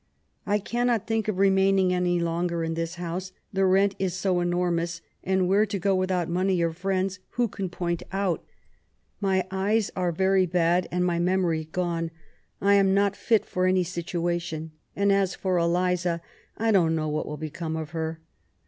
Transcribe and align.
I 0.47 0.57
cannot 0.57 1.05
think 1.05 1.27
of 1.27 1.37
remaining 1.37 1.93
any 1.93 2.19
longer 2.19 2.63
in 2.63 2.73
this 2.73 2.95
house, 2.95 3.33
the 3.53 3.67
rent 3.67 3.93
is 3.99 4.15
so 4.15 4.39
enormous; 4.39 5.01
and 5.23 5.47
where 5.47 5.67
to 5.67 5.77
go, 5.77 5.93
without 5.93 6.27
money 6.27 6.59
or 6.63 6.73
friends, 6.73 7.19
who 7.33 7.47
can 7.47 7.69
point 7.69 8.01
out? 8.11 8.43
My 9.19 9.45
eyes 9.51 9.91
LIFE 9.93 9.93
A8 9.93 9.93
GOVERNESS. 9.93 9.93
47 9.93 10.01
are 10.01 10.13
yery 10.35 10.51
bad 10.51 10.87
and 10.91 11.05
my 11.05 11.19
memory 11.19 11.65
gone. 11.65 12.09
I 12.59 12.73
am 12.73 12.95
not 12.95 13.15
fit 13.15 13.45
for 13.45 13.67
any 13.67 13.83
sitaation; 13.83 14.71
and 14.95 15.11
as 15.11 15.35
for 15.35 15.59
Eliza, 15.59 16.21
I 16.57 16.71
don't 16.71 16.95
know 16.95 17.07
what 17.07 17.27
will 17.27 17.37
become 17.37 17.75
of 17.77 17.91
her. 17.91 18.21